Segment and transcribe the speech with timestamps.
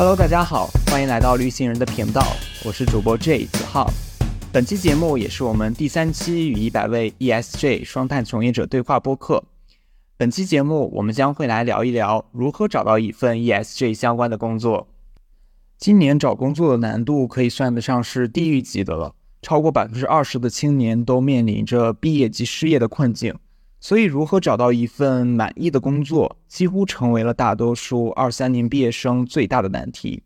[0.00, 2.22] Hello，大家好，欢迎来到绿星人的频道，
[2.64, 3.92] 我是主播 J 子浩。
[4.50, 9.44] 本期节目也是我们第三期与一百位 ESG 双碳从业者对话播客。
[10.16, 14.88] 本期节目我们将会来聊一聊如何找到一份 ESG 相关的工作。
[15.76, 23.34] 今年找工作的难度可以算得上是地狱级的了，超过百分之二十的青年都面临着毕业即失业的困境。
[23.82, 30.22] 所以，如何找到一份满意的工作，几乎成为了大多数二三年毕业生最大的难题。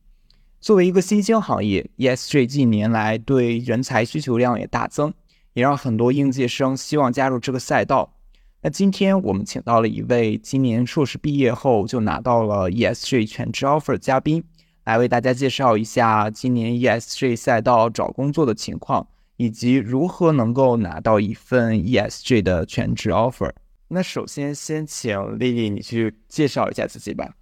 [0.60, 5.14] 作为一个新兴行业，ESG 近年来对人才需求量也大增，
[5.52, 8.14] 也让很多应届生希望加入这个赛道。
[8.62, 14.42] 那今天我们请到了一位今年硕士毕业后就拿到了 ESG 全职 offer 的嘉宾，
[14.84, 19.06] 来为大家介绍一下今年 ESG 赛道找工作的情况。
[19.36, 23.50] 以及如何能够拿到一份 ESG 的全职 offer？
[23.88, 27.34] 那首先先请丽丽你去介绍一下自己吧。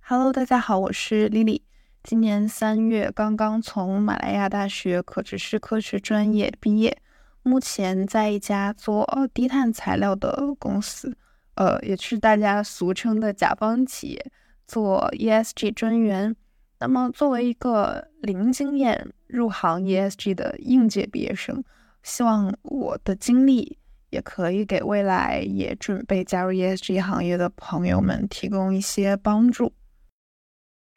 [0.00, 1.62] Hello，大家好，我是丽丽。
[2.02, 6.96] 今年三月刚刚从马来亚大学可持续科学专业毕业，
[7.42, 11.16] 目前在一家做低碳材料的公司，
[11.56, 14.30] 呃，也是大家俗称的甲方企业，
[14.66, 16.36] 做 ESG 专员。
[16.78, 21.64] 那么，作为一个零经验入行 ESG 的应届毕业生，
[22.02, 23.78] 希望我的经历
[24.10, 29.72] 也可以给未来也准备加入 ESG 行业的朋友们提供一些帮助。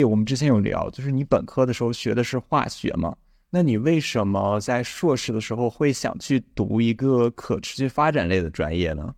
[0.06, 3.16] 我们之前有聊，就是你本科的时候学的是化学嘛？
[3.50, 9.16] 那你为什么在硕士的时候会想去读一个可持续发展类的专业呢？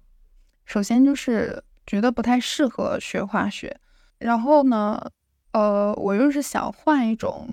[0.65, 3.75] 首先就是觉得不太适合学化学，
[4.19, 5.09] 然后呢？
[5.53, 7.49] 呃，我又是想换一种，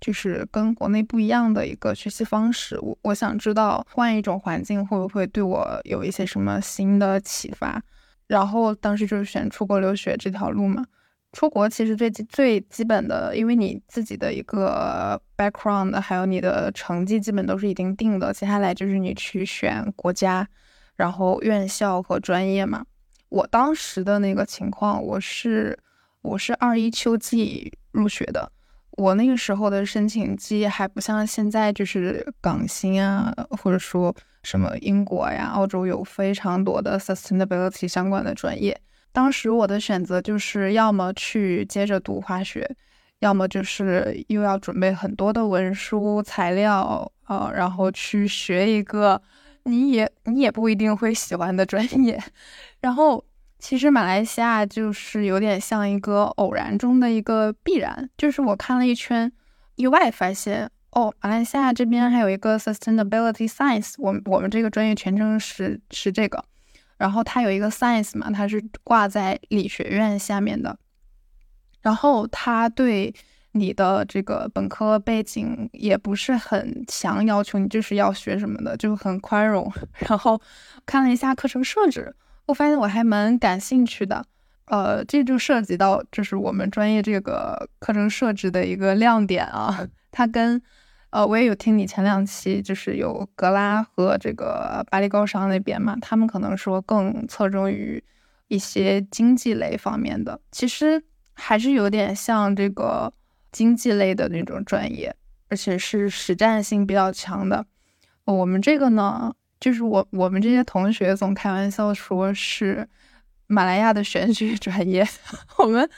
[0.00, 2.78] 就是跟国内不一样的一个学习方式。
[2.80, 7.82] 我我想知道换一种环境会不会对我有一些什么新的启发。
[8.26, 10.84] 然后当时就是选出国留学这条路嘛。
[11.32, 20.48] 出国其实最基最基本的，因为你自己的一个 background 还有你的成绩基本都是已经定的，接下来就是你去选国家，
[20.96, 22.84] 然后院校和专业嘛。
[23.28, 25.78] 我当时的那个情况，我是。
[26.22, 28.50] 我是二一秋季入学的，
[28.92, 38.80] 我那个时候的申请季还不像现在，就是港新啊，或者说什么英国呀、澳洲有非常多的 sustainability 相关的专业。
[39.10, 42.68] 当时我的选择就是要么去接着读化学，
[43.18, 49.20] 要么就是又要准备很多的文书材料啊，然后去学一个
[49.64, 52.22] 你也你也不一定会喜欢的专业，
[52.80, 53.24] 然后。
[53.62, 59.30] 其实马来西亚就是有点像一个偶然中的一个必然，就是我看了一圈，
[59.76, 66.44] 意外发现哦，马来西亚这边还有一个 sustainability science，我我们这个专业全称是是这个，
[66.98, 70.76] 然后它有一个 science 嘛，它是挂在理学院下面的，
[71.82, 73.14] 然后它对
[73.52, 79.72] 你的这个本科背景也不是很强要求，你就是要学什么的，就很宽容。
[80.08, 80.42] 然后
[80.84, 82.12] 看了一下课程设置。
[82.52, 84.22] 我发现我还蛮感兴趣的，
[84.66, 89.88] 呃，这就涉及到就是我们专业这个课程设置的一个亮点啊。
[90.10, 90.60] 它跟，
[91.08, 98.04] 呃，我也有听你前两期，就是有格拉和这个巴黎高商那边嘛，他们可能说更侧重于
[98.48, 101.02] 一些经济类方面的，其实
[101.32, 103.10] 还是有点像这个
[103.50, 105.16] 经济类的那种专业，
[105.48, 107.64] 而且是实战性比较强的。
[108.26, 109.34] 我们这个呢？
[109.62, 112.84] 就是我我们这些同学总开玩笑说是
[113.46, 115.06] 马来亚的玄学专业。
[115.56, 115.88] 我们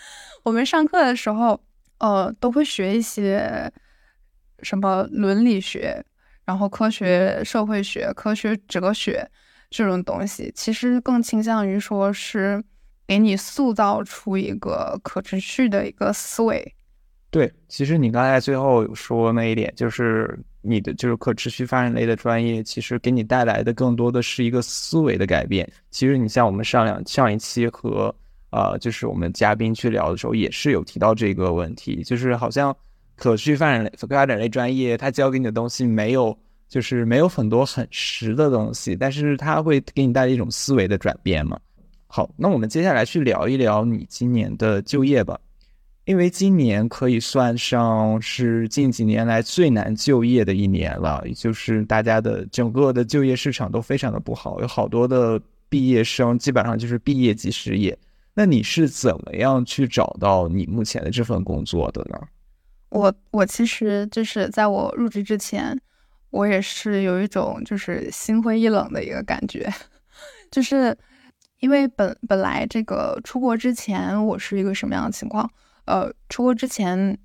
[0.43, 1.59] 我们上课的时候，
[1.97, 3.73] 呃，都会学一些
[4.63, 6.05] 什么伦理学，
[6.45, 9.27] 然后科学社会学、科学哲学
[9.71, 10.53] 这种东西。
[10.55, 12.63] 其实更倾向于说是
[13.07, 16.75] 给你塑造出一个可持续的一个思维。
[17.31, 20.39] 对，其实你刚才最后说那一点就是。
[20.65, 25.71] 你的就是可持续发展类的专业，其实给你带来的更多的是一个思维的改变。
[25.91, 28.15] 其实你像我们上两上一期和
[28.51, 32.75] 呃，就是我们嘉宾去聊的时候，也是有提到这个问题，就是好像
[33.17, 36.37] 可持续发展类发展类专业，它教给你的东西没有，
[36.69, 41.59] 就是没有很多很实的东西，但是它会给你带来一种思维的转变嘛。
[42.07, 45.37] 好，那我们接下来去聊一聊你今年的就业吧。
[46.05, 55.41] 因为今年可以算上是近几年来最难就业的一年了，也就是大家的整个的就业市场都非常的不好，有好多的
[55.71, 57.99] 毕业生基本上就是毕业即失业。
[58.35, 62.19] 那你是怎么样去找到你目前的这份工作的呢？
[62.91, 65.81] 我我其实就是在我入职之前，
[66.29, 69.73] 我也是有一种就是心灰意冷的一个感觉，
[70.51, 70.95] 就是
[71.61, 75.51] 因为本本来这个出国之前我是一个什么样的情况？
[75.87, 77.19] 呃，出国之前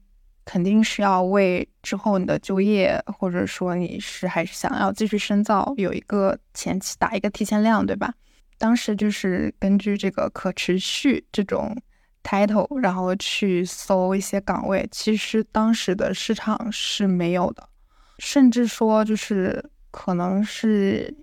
[0.46, 8.14] 肯定是要为之后你的就业，或者说你是还是想要继续深造，有一个前期打一个提前量，对吧？
[8.58, 11.74] 当时就是根据这个可持续这种
[12.24, 17.70] title，然后去搜一些岗位，其实当时的市场是没有的，
[18.18, 21.16] 甚至说就是可能是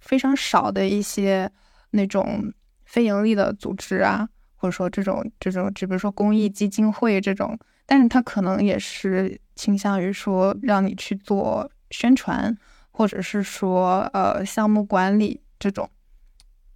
[0.00, 1.50] 非常少的一些
[1.90, 2.50] 那种
[2.86, 4.28] 非盈利的组织啊。
[4.62, 12.56] 或者说这种这种，就比如说公益基金会这种，但是他可能也是倾向于说让你去做宣传，
[12.92, 15.90] 或者是说呃项目管理这种，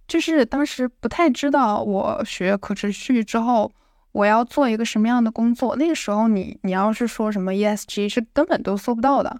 [0.05, 3.71] 就是当时不太知道我学可持续之后
[4.11, 5.77] 我要做一个什么样的工作。
[5.77, 9.39] 那个时候你你要是说什么 ESG 是根本都搜不到的，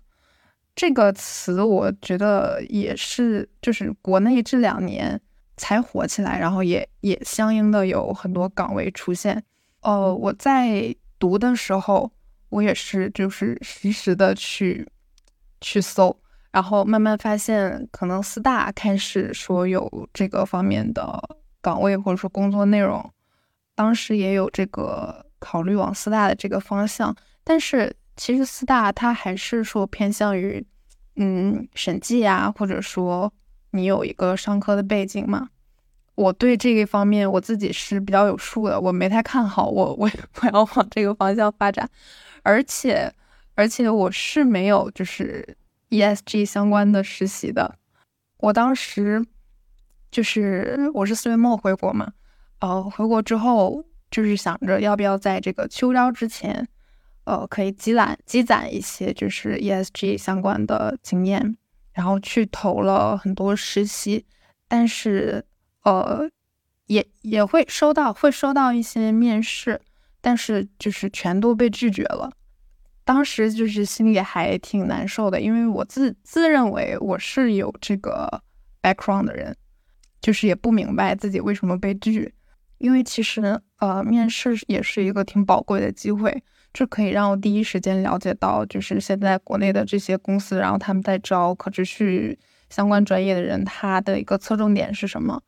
[0.73, 5.19] 这个词我觉得也是就是国内这两年。
[5.57, 9.43] 才火起来，然后也也相应的有很多岗位出现。
[9.81, 12.11] 呃，我在读的时候，
[12.49, 14.87] 我也是就是实时的去
[15.59, 16.15] 去搜，
[16.51, 21.19] 然后慢慢发现，可能四大开始说有这个方面的
[21.59, 23.11] 岗位或者说工作内容，
[23.73, 30.63] 当时也有这个考虑往四大的这个方向，但是其实四大它还是说偏向于
[31.15, 33.33] 嗯审计啊，或者说。
[33.77, 35.49] 你有一个商科的背景吗？
[36.15, 40.09] 我对这个方面我自己是比较有数的，我没太看好我我
[40.41, 41.87] 我要往这个方向发展，
[42.41, 43.13] 而且
[43.53, 45.55] 而且我是没有就是
[45.91, 47.75] ESG 相关的实习的。
[48.37, 49.23] 我当时
[50.09, 52.11] 就是我是四月末回国嘛，
[52.61, 56.67] 呃，回国之后就是想着要不要在这个秋招之前，
[57.25, 61.55] 呃，可以积攒积攒一些就是 ESG 相关的经验。
[61.97, 64.23] 然后去投了很多实习，
[64.67, 65.43] 但是
[65.81, 66.29] 呃，
[66.85, 69.81] 也也会收到会收到一些面试，
[70.21, 72.31] 但是就是全都被拒绝了。
[73.03, 78.43] 当时就是心里还挺难受的，因为我自自认为我是有这个
[78.79, 79.57] background 的人，
[80.21, 82.31] 就是也不明白自己为什么被拒，
[82.77, 86.43] 因为其实呃，面试也是一个挺宝贵的机会。
[86.73, 92.37] 这可以让我第一时间了解到，就是现在国内的这些公司，然后他们在招可持续
[92.69, 95.41] 相关专业的人，他的一个侧重点是什么？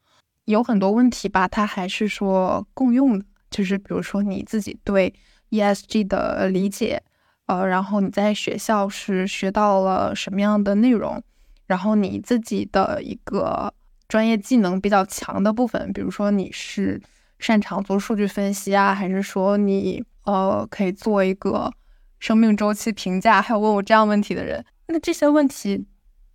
[0.45, 5.13] 有很多问题吧，它还是说共用的，就是比如说你自己对
[5.51, 7.03] ESG 的理解，
[7.45, 11.21] 呃，然后你在学校是学到了什么样的内容，
[11.67, 13.71] 然后你自己的一个
[14.07, 16.99] 专业技能比较强的部分，比如说你是
[17.39, 20.03] 擅长做数据分析啊，还是说你。
[20.25, 21.71] 呃，可以做一个
[22.19, 25.83] 生命周期评价，还有问我这样问题的人，那这些问题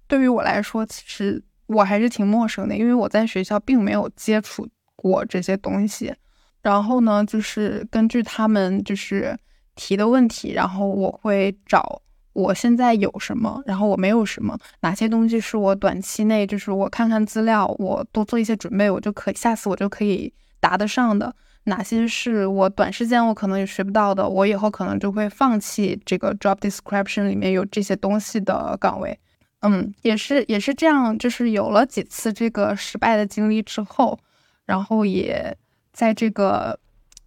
[0.09, 4.67] 对于我来说，其实我还是挺陌生的，因为我在学校并没有接触
[4.97, 6.13] 过这些东西。
[6.61, 9.39] 然后呢，就是根据他们就是
[9.77, 12.03] 提的问题，然后我会找
[12.33, 20.33] 我现在有什么，然后我没有什么，哪些东西是我短期内就是我看看资料，我多做一些准备，我就可以下次我就可以
[20.65, 21.35] 答得上的。
[21.65, 29.19] 哪些是我短时间我可能也学不到的，我以后可能就会放弃这个 job description 里面有这些东西的岗位。
[29.61, 34.19] 嗯，也是也是这样，就是有了几次这个失败的经历之后，
[34.65, 35.55] 然后也
[35.93, 36.79] 在这个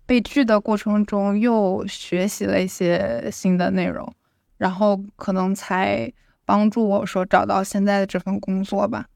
[0.06, 4.12] 被拒的过程中又学习了一些新的内容，
[4.58, 6.12] 然后可能才
[6.46, 9.08] 帮助我说找到现在的这份工作吧。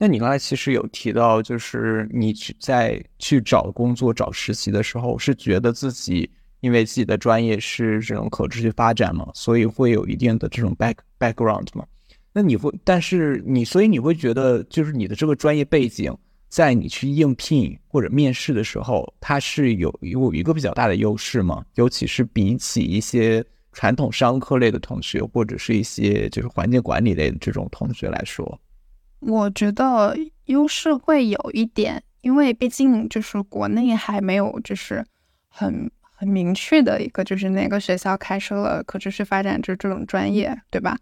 [0.00, 11.84] 那你刚才其实有提到，就是你去在去找工作、找实习的时候，是觉得自己因为自己的专业是这种可持续发展嘛，所以会有一定的这种 back background 嘛？
[12.32, 16.16] 那你会，但是你，所以你会觉得，就是你的这个专业背景，
[16.48, 21.64] 在你去应聘或者面试的时候，它是有有一个比较大的优势吗？
[21.74, 28.60] 尤其是比起一些传统商科类的同学，或者是一些就是环境管理类的这种同学来说。
[29.20, 35.04] 我觉得优势会有一点，因为毕竟就是国内还没有就是
[35.48, 40.96] 很很明确的一个，就是哪个学校开设了可持续发展这这种专业，对吧？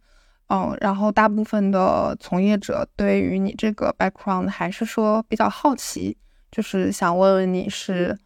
[0.49, 6.17] 嗯，然后大部分的从业者对于你这个 background 还是说比较好奇，
[6.53, 8.17] 就是想问问你是，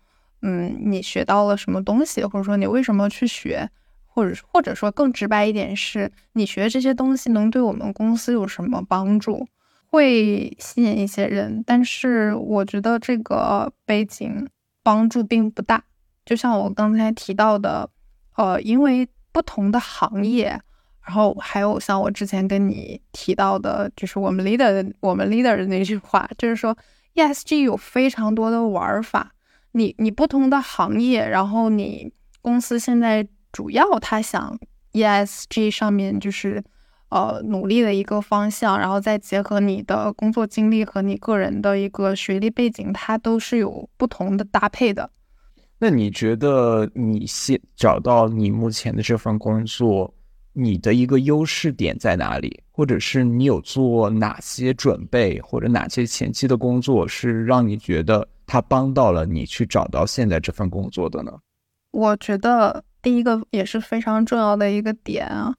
[0.43, 3.69] 嗯，你学到了什么东西，或者说你为什么去学，
[4.07, 9.49] 或者或者说更直白一点，是你学这些东西能对我们公司有什么帮助？
[9.91, 14.49] 会吸引一些人，但是我觉得这个背景
[14.83, 15.83] 帮助并不大。
[16.25, 17.91] 就像我刚才提到的，
[18.37, 20.61] 呃，因为不同的行业，
[21.05, 26.77] 然后还有像我之前跟你提到的，就是我们 leader 我们 leader 的那句话，就是说
[27.15, 29.35] ESG 有非常多的玩法。
[29.73, 34.57] 你你不同的行业，然后你公司现在主要他想
[34.93, 36.63] ESG 上面就是
[37.11, 45.11] 呃努力的一个方向，然后再结合你的工作经历和你个人的一个学历背景，它都是有不同的搭配的。
[45.79, 50.13] 那你觉得你现找到你目前的这份工作，
[50.53, 52.63] 你的一个优势点在哪里？
[52.71, 61.33] 或者是你有做哪些准备，或者哪些前期的工作是让你觉得它帮到了你去找到现在这份工作的呢？
[61.93, 65.55] 我觉得第一个也是非常重要的一个点啊，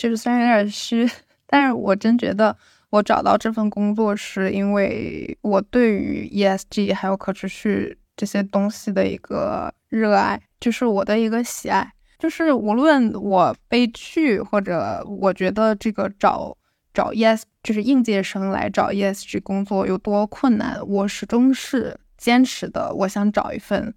[0.00, 1.06] 就是虽然有点虚，
[1.46, 2.56] 但是我真觉得
[2.88, 11.92] 我找到这份工作是因为我对于 ESG 还有可持续这些东西的一个热爱，就是我的一个喜爱。
[12.18, 16.56] 就是无论我被拒，或者我觉得这个找
[16.94, 22.90] 找 ES 就是应届生来找 ESG 工作有多困难，我始终是坚持的。
[22.94, 23.94] 我想找一份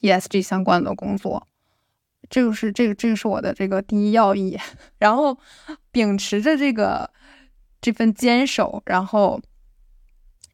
[0.00, 1.46] ESG 相关的工作，
[2.32, 4.58] 这个是这个这个是我的这个第一要义。
[4.98, 5.38] 然后
[5.92, 7.08] 秉持着这个
[7.80, 9.40] 这份坚守，然后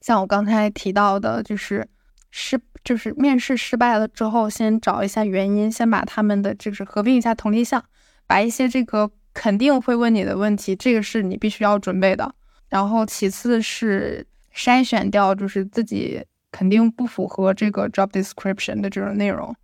[0.01, 1.89] 像我刚才提到的，就是
[2.31, 2.61] 失。
[2.85, 7.85] 就是面试失败了之后，先找一下原因，先把他们的就是合并一下同类项，
[8.27, 12.35] 把一些这个肯定会问你的问题，这个是你必须要准备的。
[12.71, 19.55] 然后其次是筛选掉就是自己肯定不符合这个 job description 的这种内容。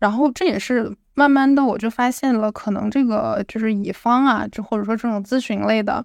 [0.00, 6.04] 然后这也是慢慢的我就发现了，可能这个就是乙方啊，就或者说这种咨询类的，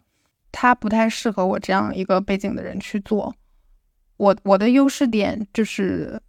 [0.52, 3.36] 他不太适合我这样一个背景的人去做。
[4.18, 6.22] 我我的优势点就是。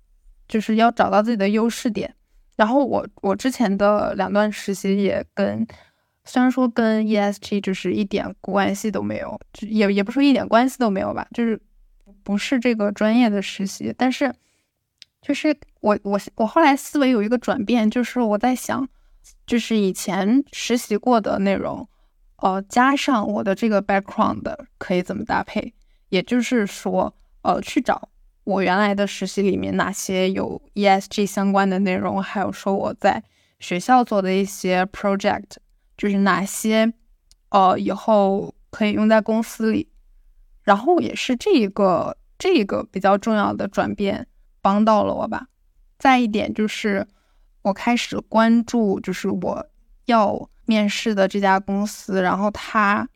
[0.51, 2.13] 就是要找到自己的优势点，
[2.57, 5.65] 然后我我之前的两段实习也跟，
[6.25, 11.57] 虽然说跟 ESG 就是一点关系都没有，就也也不说一点关系都没有吧，就是
[12.25, 14.35] 不是这个专业的实习，但是
[15.23, 18.89] 就是我我我后来思维有一个转变，就是我在想，
[19.47, 21.87] 就是以前实习过的内容，
[22.37, 24.43] 呃，加上我的这个 background
[24.79, 25.75] 可以怎么搭配，
[26.09, 28.09] 也就是说，呃，去找。
[28.45, 33.23] 我原来的实习里面哪些有 ESG 相关的内容，还有说我在
[33.61, 35.57] 学校做的一些 project，
[35.97, 36.91] 就是哪些
[37.51, 39.87] 呃以后可以用在公司里，
[40.63, 44.27] 然后也是这一个这一个比较重要的转变
[44.61, 45.47] 帮到了我吧。
[45.99, 47.07] 再一点就是
[47.63, 49.67] 我开始关注，就是我
[50.07, 53.09] 要面试的这家公司，然后他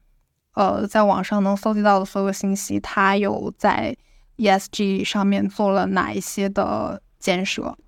[0.54, 3.96] 呃在网上能搜集到的所有信息，他有在。
[4.36, 7.78] ESG 上面做了哪一些的建设？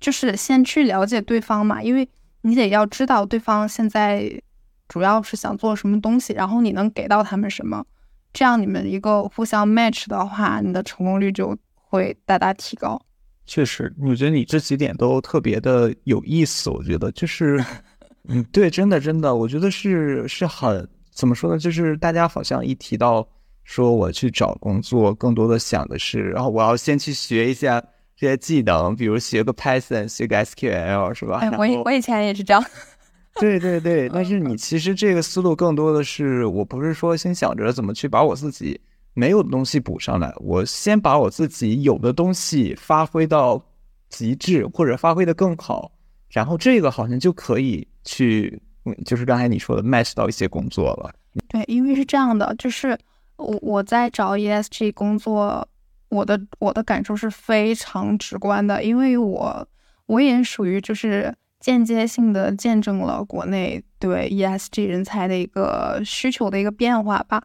[0.00, 2.08] 就是先去了解对方嘛，因为
[2.40, 4.42] 你得要知道对方现在
[4.88, 7.84] 主要是想做什么东西，然后你能给到他们什么，
[8.32, 11.56] 这样你们一个互相 match 的话，你的成功率就
[11.92, 13.00] 会大大提高。
[13.46, 16.70] 确实，我觉得你这几点都特别的有意思。
[16.70, 17.62] 我觉得就是，
[18.28, 21.58] 嗯，对，真的真的，我觉得是是很怎么说呢？
[21.58, 23.28] 就是大家好像一提到。
[23.64, 27.80] 说我去找工作，更多的想的是，然后我要先去学一下
[28.16, 31.38] 这些技能，比如学个 Python，学个 SQL，是吧？
[31.38, 32.62] 哎，我我以前也是这样。
[33.38, 38.80] 对对对，但是你其实这个思路更多的是，我不是说先想着怎么去把我自己
[39.14, 43.64] 没有的东西补上来，我先把我自己有的东西发挥到
[44.08, 45.92] 极致，或者发挥的更好，
[46.30, 48.60] 然后这个好像就可以去，
[49.04, 51.12] 就是刚才你说的 match 到一些工作了。
[51.48, 52.98] 对，因为是这样的，就是。
[53.36, 55.66] 我我在找 ESG 工作，
[56.10, 59.66] 我的我的感受是非常直观的，因为我
[60.06, 67.42] 我也属于就是间接性的见证了国内对 ESG 人才的一个需求的一个变化吧。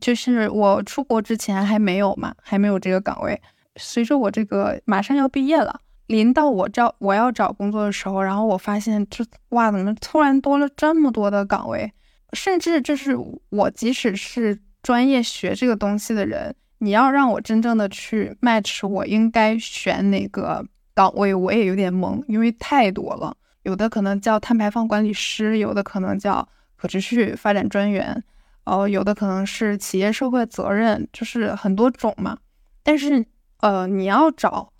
[0.00, 3.40] 就是我出国之前还没有嘛，还没有这个岗位。
[3.76, 11.92] 随着我这个马上要毕业了，临到我找我要找工作的时候，然后我发现这哇，怎么突然多了这么多的岗位？
[12.32, 13.16] 甚至就是
[13.50, 14.58] 我即使是。
[14.80, 20.64] 专业学这个东西的人，你要让我真正的去 match，我应该选哪个
[20.94, 21.34] 岗位？
[21.34, 23.36] 我也有点懵，因为太多了。
[23.64, 28.22] 有的可能叫碳排放管理师，有的可能叫可持续发展专员，
[28.68, 32.36] 哦，有的可能是企业社会责任，就是很多种嘛。
[32.82, 33.24] 但是，
[33.60, 34.72] 呃，你要找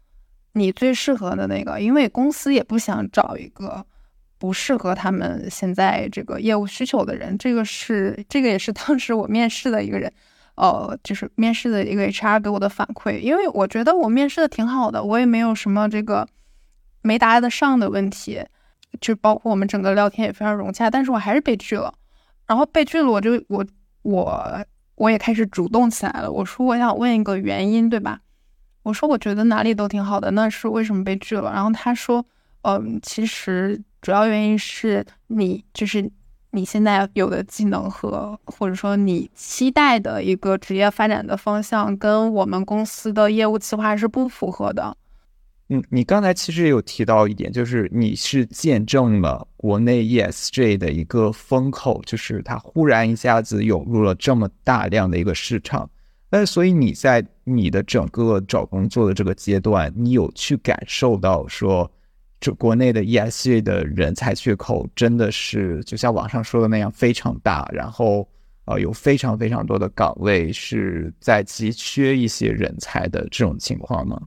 [0.53, 3.87] 你最适合的那个，因为公司也不想找一个。
[4.41, 10.13] 不适合他们现在这个业务需求的人，这个是这个也是当时我面试的一个人，
[10.55, 16.25] 呃，就是面试的一个 HR 给我的反馈，因为我觉得我面试的挺好的，我也没有什么这个
[17.03, 18.41] 没答得上的问题，
[19.01, 21.93] 就包括我们整个聊天也非常融洽，但是我还是被拒了，
[22.47, 23.67] 然后被拒了，我就我
[24.13, 28.21] 我我也开始主动起来了，我说我想问一个原因，对吧？
[28.83, 31.53] 我说我觉得哪里都挺好的，那是为什么被拒了？
[31.53, 32.25] 然后他说，
[32.63, 33.83] 嗯，其实。
[34.01, 36.09] 主要原因是你就是
[36.53, 44.97] 你现在有的技能和或者说你期待的一个职业发展的方向，跟我们公司的业务计划是不符合的。
[45.71, 55.89] 嗯，你刚才其实有提到一点，就是你是见证了国内 ESG 的一个风口，就是它忽然一下子涌入了这么大量的一个市场。
[56.31, 61.91] 那所以你在你的整个找工作的这个阶段，你有去感受到说，
[62.41, 68.27] 这国内的 ESG 的人才缺口真的是就像网上说的那样非常大，然后
[68.65, 74.19] 呃有非常非常多的岗位是在急缺一些人才的这种情况吗？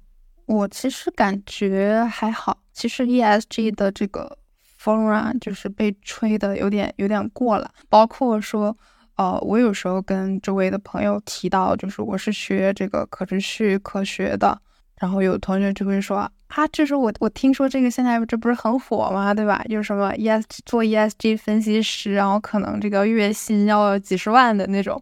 [0.46, 7.72] 我其实感觉还好，其实 ESG 的这个风啊，就是被吹的有点有点过了。
[7.90, 8.76] 包括说，
[9.16, 14.60] 呃，我有时候跟周围的朋友提到，就是我是学这个可持续科学的，
[15.00, 16.18] 然后有同学就会说
[16.48, 19.34] 啊，这是我我听说这个现在这不是很火吗？
[19.34, 19.64] 对吧？
[19.70, 25.02] 就是什么 ESG 做 ESG 分析师，然后可能这个月薪要几十万的那种，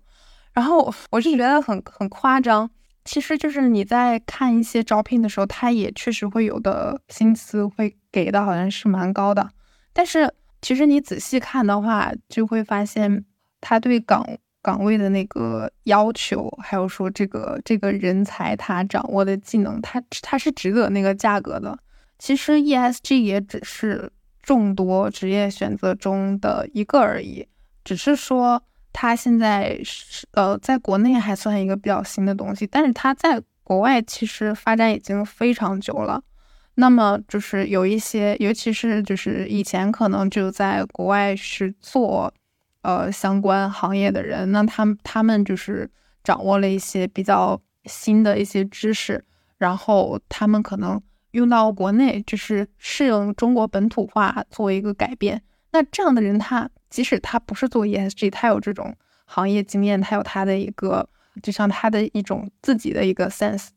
[0.54, 2.70] 然后我就觉得很很夸张。
[3.10, 9.50] 其实就是你在看一些招聘的时候，他也确实会有的薪资会给的好像是蛮高的，
[9.92, 13.26] 但是其实你仔细看的话，就会发现
[13.60, 14.24] 他对岗
[14.62, 21.76] 岗位的那个要求，还有说这个这个人才他掌握的技能，他他是值得那个价格的。
[22.20, 24.12] 其实 ESG 也只是
[24.44, 27.48] 众多职业选择中的一个而已，
[27.84, 28.62] 只是说。
[29.02, 36.22] 它现在是呃，在国内还算一个比较新的东西，但是它在国外其实发展已经非常久了。
[36.76, 42.34] 那么就是有一些，尤其是就是以前可能就在国外是做
[42.82, 45.90] 呃相关行业的人，那他们他们就是
[46.22, 49.24] 掌握了一些比较新的一些知识，
[49.58, 51.02] 然后他们可能
[51.32, 55.42] 用到国内，就是适应中国本土化做一个改变。
[55.72, 56.70] 那这样的人他。
[56.90, 61.08] 即使他不是做 ESG，他有这种行业经验，他有他的一个，
[61.44, 63.68] 就像他的一种自己的一个 sense，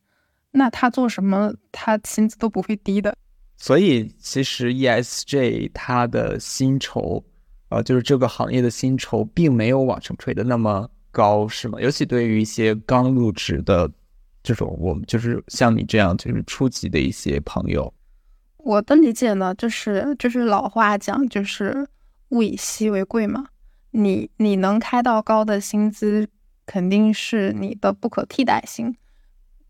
[0.52, 3.14] 那他做什么，他薪资都不会低的。
[3.58, 7.22] 所以其实 ESG 它的薪酬，
[7.68, 11.78] 呃，就是这个行业的薪酬，并没有往上吹的那么高，是吗？
[11.80, 13.88] 尤其对于一些刚入职的
[14.42, 17.92] 这种，我们就是像你这样就是初级的一些朋友，
[18.56, 21.86] 我的理解呢，就是就是老话讲，就是。
[22.32, 23.48] 物以稀为贵嘛，
[23.90, 26.26] 你你能开到高的薪资，
[26.64, 28.96] 肯定是你的不可替代性。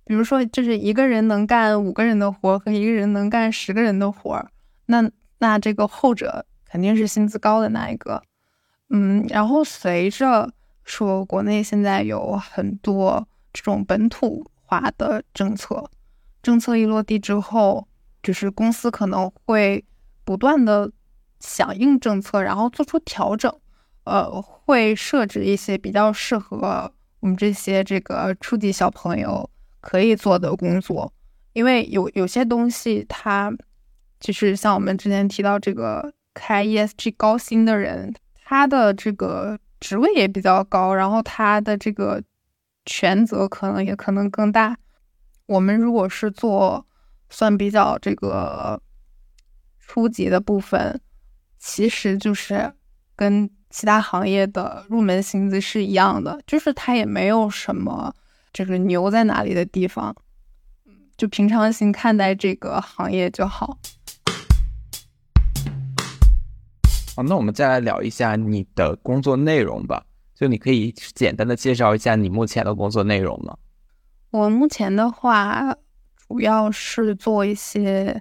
[0.05, 4.49] 比如说，就是一个人能干五个人的活和一个人能干十个人的活，
[4.87, 8.23] 那那这个后者肯定是薪资高的那一个。
[8.91, 10.49] 嗯，然后随着
[10.85, 15.91] 说国内现在有很多这种本土化的政策，
[16.41, 17.89] 政策一落地之后，
[18.23, 19.85] 就是公司可能会
[20.25, 20.93] 不断的。
[21.43, 23.53] 响应政策，然后做出调整，
[24.05, 29.51] 呃，会设置一些比较适合我们这些这个初级小朋友
[29.81, 31.13] 可以做的工作，
[31.53, 33.53] 因为有有些东西，它
[34.21, 42.23] 就是像我们之前提到这个开 ESG 高薪的人，他的这个职位也比较高，然后他的这个
[42.87, 44.77] 权责可能也可能更大。
[45.47, 46.87] 我们如果是做
[47.31, 48.81] 算比较这个
[49.81, 51.01] 初级的部分。
[51.65, 52.73] 其实就是
[53.15, 58.13] 跟其他行业的入门薪资是一样的，就是它也没有什么
[58.53, 60.13] 这个牛在哪里的地方，
[61.17, 63.79] 就平常心看待这个行业就好。
[67.15, 73.57] 好，那我们再来聊一下你的工作内容吧，就你可以简单的介绍一下你目前的工作内容吗？
[74.31, 75.77] 我目前的话，
[76.27, 78.21] 主要是做一些。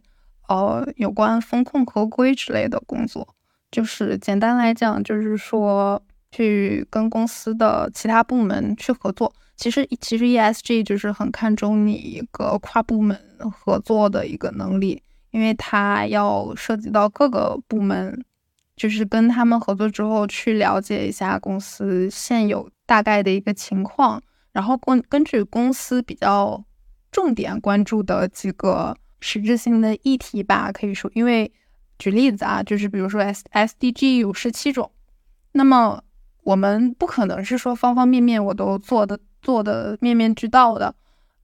[0.52, 3.26] 呃，有关风控合规之类的工作，
[3.72, 9.34] 就是简单来讲，就是说去跟公司的其他部门去合作。
[9.56, 13.18] 其实，其实 ESG 就是很看重你一个跨部门
[13.50, 18.22] 合作的一个能力，因为它要涉及到各个部门，
[18.76, 26.62] 就是跟他们合作之后，去了解一下公司现有大概的一个情况，然后根根据公司比较
[27.10, 28.98] 重点关注的几个。
[29.22, 31.50] 实质性的议题吧，可以说，因为
[32.00, 34.92] 举例子啊，就是比如说 S S D G 有十七种，
[35.52, 36.04] 那么
[36.44, 40.94] 我们不可能是说方方面面我都做的做的面面俱到的，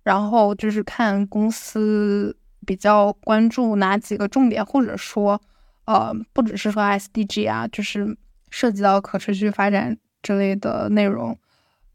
[0.04, 2.36] 然后就是看公司
[2.66, 5.40] 比较关注哪几个重点，或者说，
[5.86, 8.18] 呃，不只是说 S D G 啊，就是
[8.50, 11.38] 涉及到可持续发展之类的内容，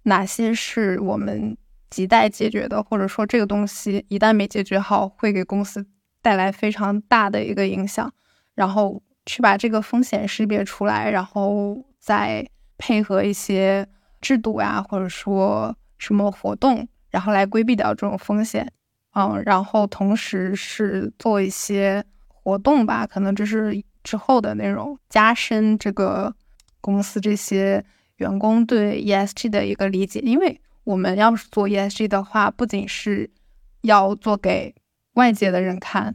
[0.04, 1.56] 哪些是我们。
[1.92, 5.86] 亟待解决的，或者说这个东西一旦没解决好，会给公司
[6.22, 8.10] 带来非常大的一个影响。
[8.54, 13.86] 然后去把这个风险识别出来，然后再配合一些
[14.20, 18.72] 制度呀，或者说什么活动，然后来规避掉这种风险。
[19.14, 26.34] 嗯，然后同时是做一些活动吧，可能这是之后的内容，加深这个
[26.80, 27.84] 公司这些
[28.16, 30.20] 员工对 ESG 的一个理解。
[30.20, 33.30] 因为我们要是做 ESG 的话，不仅是
[33.82, 34.74] 要做给
[35.14, 36.14] 外界的人看，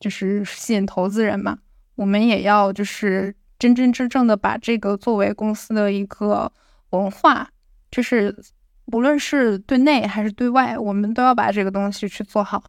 [0.00, 1.58] 就是吸引投资人嘛，
[1.94, 6.52] 我们也要就是真真正正的把这个作为公司的一个
[6.90, 7.48] 文化，
[7.90, 8.36] 就是。
[8.86, 12.62] 无论是对内还是对外，我们都要把这个东西去做好。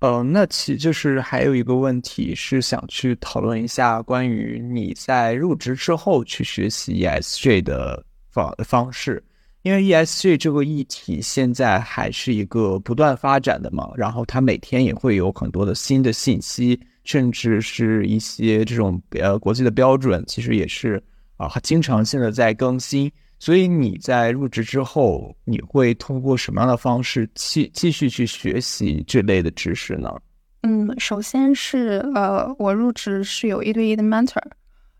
[0.00, 9.22] 呃，那其就是还有一个问题是想去讨论一下关于你在入职之后去学习 ESG 的方方式，
[9.64, 21.02] 因为 ESG 这个议题现在还是一个不断发展的嘛，然后它每天也会有很多的新的信息，甚至是一些这种呃国际的标准，其实也是
[21.38, 23.10] 啊经常性的在更新。
[23.38, 30.10] 所以你在入职之后，你会通过什么样的方式继继续去学习这类的知识呢？
[30.62, 34.42] 嗯，首先是呃，我入职是有一对一的 mentor，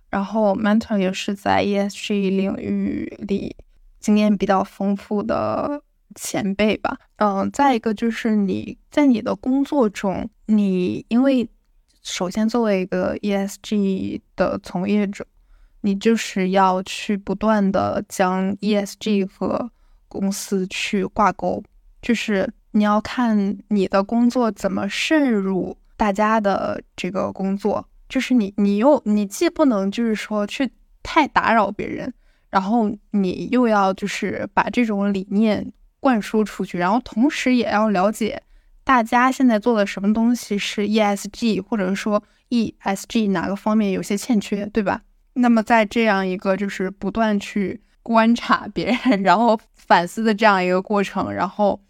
[0.08, 3.54] 然后 mentor 也是在 ESG 领域里
[4.04, 5.82] 经验比较丰富的
[6.14, 6.98] 前辈吧。
[7.16, 11.48] 嗯，再一个就是你在你的工作中，你因为
[12.02, 15.26] 首先作为一个 ESG 的从业者。
[15.86, 19.70] 你就是要去不断的将 ESG 和
[20.08, 21.62] 公司去挂钩，
[22.00, 32.14] 就是你要看你的工作怎么渗入大家的这个工作，就是你你又你既不能就是说去太打扰别人，
[32.54, 38.40] 然后你又要就是把这种理念灌输出去，然后同时也要了解
[38.84, 45.02] 大家现在做的什么东西是 ESG，或者说 ESG 哪个方面有些欠缺，对吧？
[45.32, 51.80] 那么，在这样一个就是不断去观察别人，然后反思的这样一个过程，然后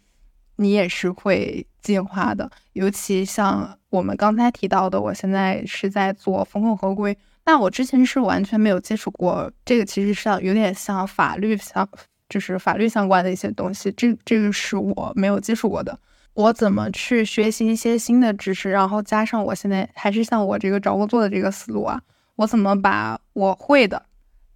[0.55, 2.49] 你也是会进化的。
[2.73, 11.87] 尤其像我们刚才提到的，我现在是在做风控合规，那我之前是完全没有接触过这个，其实像有点像法律相，
[12.27, 13.91] 就是法律相关的一些东西。
[13.91, 15.97] 这这个是我没有接触过的。
[16.33, 22.01] 我怎么去学习一些新的知识，然后加上我现在还是像我这个找工作的这个思路啊。
[22.35, 24.05] 我怎么把我会的，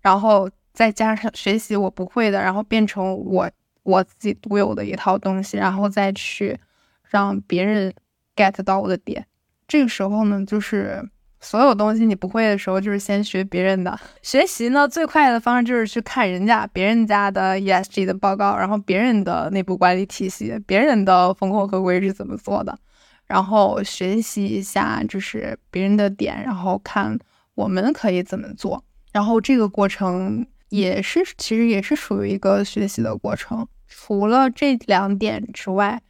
[0.02, 3.50] 然后再加上学习我不会的，然后变成我
[3.84, 6.60] 我自己独有的一套东西，然后再去
[7.04, 7.94] 让别人
[8.36, 9.26] get 到我的点。
[9.66, 11.02] 这个时候呢，就是
[11.42, 14.00] 所有东西你不会的时候，就是先学别人的。
[14.22, 22.78] 学习呢，最快的方式就是去看人家别人家的 ESG 的报告，然后别人的内部管理体系，别人的风控合规是怎么做的，
[23.26, 27.18] 然后学习一下就是别人的点，然后看。
[27.56, 28.82] 我们可以怎么做？
[29.12, 33.68] 然后这个过程也是，其实也是属于一个学习的过程。
[33.86, 36.02] 除了这两点之外，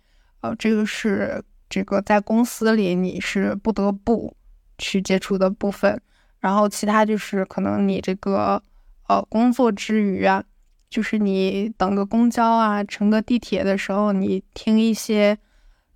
[0.41, 4.31] 呃，这个是这个在公司里你是不得不
[4.79, 6.01] 去接触的部分。
[6.39, 8.59] 然后其他就是可能你这个
[9.07, 10.43] 呃工作之余啊，
[10.89, 15.37] 就是你等个公交啊，乘个地铁的时候，你听一些。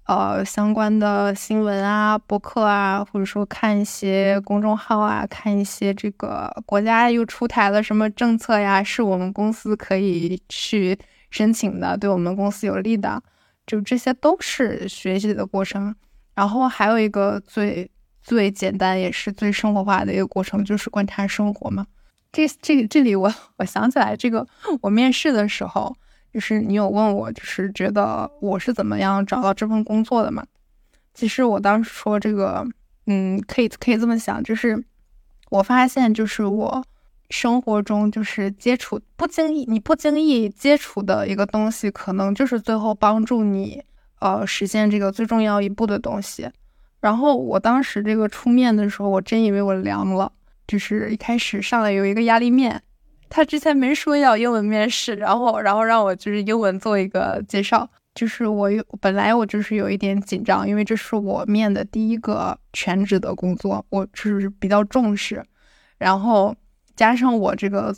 [0.05, 13.23] 呃，相关的新闻啊、博客啊，或者说看一些公众号啊，看一些这个国家又出台了什么政策呀，是我们公司可以去申请的，对我们公司有利的，
[13.65, 15.95] 就这些都是学习的过程。
[16.35, 17.89] 然后还有一个最
[18.23, 21.85] 最简单也是最生活化的一个过程，就是观察生活嘛。
[22.31, 24.47] 这这这里我我想起来，这个
[24.81, 25.95] 我面试的时候。
[26.33, 30.43] 就是你有问我，就是觉得我是怎么样找到这份工作的嘛？
[31.13, 32.65] 其实我当时说这个，
[33.05, 34.83] 嗯，可以可以这么想，就是
[35.51, 36.83] 我发现，就是我
[37.29, 43.83] 生活中就是接触不经意，你不经意接触的一个东西，可能就是最后帮助你
[44.19, 46.49] 呃实现这个最重要一步的东西。
[47.03, 50.31] 然后我当时这个出面的时候，我真以为我凉了，
[50.65, 52.81] 就是一开始上来有一个压力面。
[53.29, 57.85] 他之前没说要英文面试，然后然后让我就是英文做一个介绍，
[58.15, 65.43] 就是我有本来我就是有一点紧张，因为这是我面的第一个全职的工作，我就是比较重视，
[65.97, 66.55] 然后
[66.95, 67.93] 加上我这个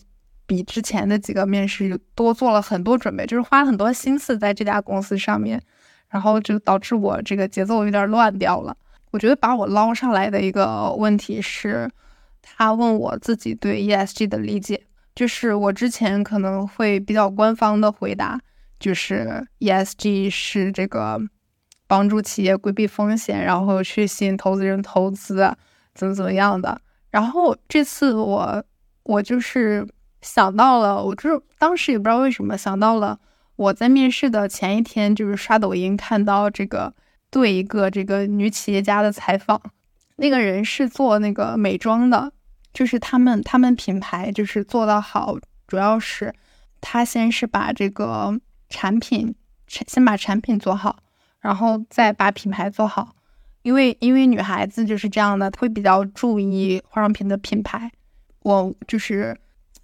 [0.47, 5.61] 比之前的几个面试多做了很多准备，就是花了很多心思在这家公司上面，
[6.09, 8.75] 然后就导致我这个节奏有点乱掉了。
[9.15, 11.89] 我觉得把我捞上来的一个问题是，
[12.41, 14.83] 他问我自己对 ESG 的理解。
[15.15, 18.37] 就是我之前可能会比较官方的回答，
[18.77, 21.17] 就是 ESG 是这个
[21.87, 25.49] 帮助企业规避风险，然后去吸引投资人投资，
[25.93, 26.81] 怎么怎么样的。
[27.09, 28.61] 然后这次我
[29.03, 29.87] 我就是
[30.21, 33.17] 想到了，我就是当时也不知道为什么想到了
[33.55, 36.93] 我在面试的前一天，就是刷抖音看到这个
[37.35, 39.61] 对一个这个女企业家的采访，
[40.15, 42.31] 那个人是做那个美妆的，
[42.71, 45.35] 就是他们他们品牌就是做得好，
[45.67, 46.33] 主要是
[46.79, 49.35] 他先是把这个产品
[49.67, 50.97] 先把产品做好，
[51.41, 53.13] 然后再把品牌做好。
[53.63, 57.91] 因为因为女孩子就是这样的，会比较注意化妆品的品牌。
[58.43, 59.37] 我就是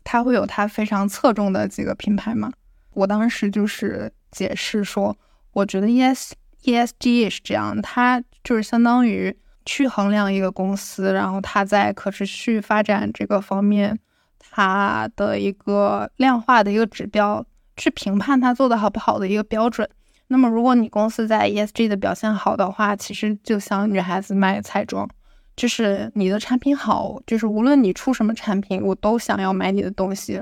[0.05, 2.49] 他会有他非常侧重的几个品牌嘛。
[2.93, 5.17] 我当时就是解释说，
[5.51, 6.33] 我觉得 E.S
[6.63, 13.97] E S G 也是这样，它就是相当于去衡量一个公司，然后它在可持续发展这个方面，
[14.39, 17.45] 它的一个量化的一个指标，
[17.75, 19.89] 去评判它做的好不好的一个标准。
[20.27, 25.09] 那么，如果你公司在 ESG 的表现好的话，其实就像女孩子买彩妆，
[25.57, 30.41] 就是你的产品好，就是无论你出什么产品，我都想要买你的东西。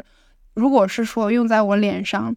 [0.54, 2.36] 如果是说用在我脸上，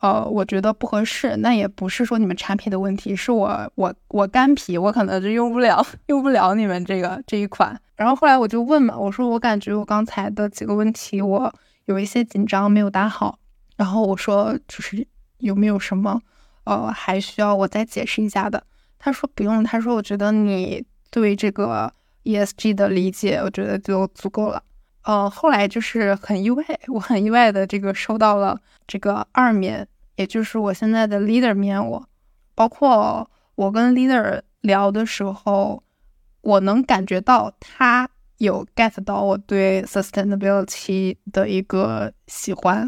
[0.00, 7.78] 呃，我觉得不合适，那也不是说你们产品的问题，是我我我干皮，我可能就用不了，用不了你们这个这一款。
[7.96, 11.52] 然后后来我就问嘛，我说我感觉我刚才的几个问题，我
[11.86, 13.38] 有一些紧张没有答好。
[13.76, 15.04] 然后我说就是
[15.38, 16.20] 有没有什么？
[16.62, 18.62] 呃，还需要我再解释一下的。
[19.00, 21.92] 他说不用，他说我觉得你对这个
[22.24, 24.62] ESG 的理解，我觉得就足够了。
[25.08, 32.06] 呃，后来就是很意外，我很意外的这个收到了这个二面，也就是我现在的 leader 面我，
[32.54, 35.82] 包括我跟 leader 聊的时候，
[36.42, 42.86] 我能感觉到他有 get 到我对 sustainability 的一个喜欢。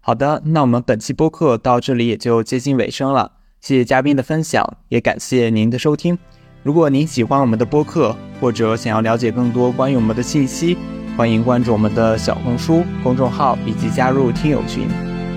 [0.00, 3.34] 好的，那我们本期播客到这里也就接近尾声了。
[3.60, 6.18] 谢谢嘉宾的分享，也感谢您的收听。
[6.64, 10.76] 如果您喜欢我们的播客，或者想要了解更多关于我们的信息，
[11.16, 14.88] 欢迎关注我们的小红书公众号以及加入听友群。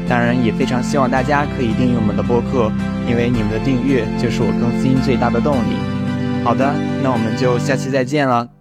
[0.10, 2.72] 当然，也非常希望大家可以订阅我们的播客，
[3.08, 5.76] 因为你们的订阅就是我更新最大的动力。
[6.44, 8.57] 好的，那我们就下期再见了。